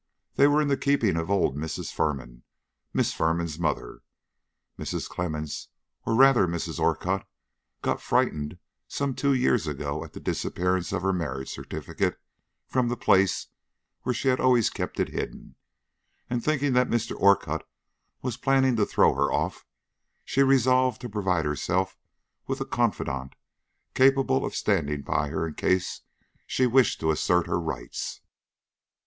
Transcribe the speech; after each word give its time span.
They 0.33 0.47
were 0.47 0.63
in 0.63 0.67
the 0.67 0.77
keeping 0.77 1.15
of 1.15 1.29
old 1.29 1.55
Mrs. 1.55 1.93
Firman, 1.93 2.41
Miss 2.91 3.13
Firman's 3.13 3.59
mother. 3.59 4.01
Mrs. 4.75 5.07
Clemmens, 5.07 5.67
or, 6.07 6.15
rather, 6.15 6.47
Mrs. 6.47 6.79
Orcutt, 6.79 7.23
got 7.83 8.01
frightened 8.01 8.57
some 8.87 9.13
two 9.13 9.35
years 9.35 9.67
ago 9.67 10.03
at 10.03 10.13
the 10.13 10.19
disappearance 10.19 10.91
of 10.91 11.03
her 11.03 11.13
marriage 11.13 11.51
certificate 11.51 12.19
from 12.65 12.87
the 12.87 12.97
place 12.97 13.49
where 14.01 14.15
she 14.15 14.27
had 14.29 14.39
always 14.39 14.71
kept 14.71 14.99
it 14.99 15.09
hidden, 15.09 15.53
and, 16.31 16.43
thinking 16.43 16.73
that 16.73 16.89
Mr. 16.89 17.15
Orcutt 17.15 17.61
was 18.23 18.37
planning 18.37 18.75
to 18.77 18.87
throw 18.87 19.13
her 19.13 19.31
off, 19.31 19.67
she 20.25 20.41
resolved 20.41 20.99
to 21.01 21.09
provide 21.09 21.45
herself 21.45 21.95
with 22.47 22.59
a 22.59 22.65
confidante 22.65 23.35
capable 23.93 24.45
of 24.47 24.55
standing 24.55 25.03
by 25.03 25.27
her 25.27 25.47
in 25.47 25.53
case 25.53 26.01
she 26.47 26.65
wished 26.65 26.99
to 27.01 27.11
assert 27.11 27.45
her 27.45 27.59
rights. 27.59 28.21